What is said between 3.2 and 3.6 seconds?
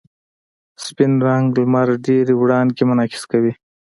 کوي.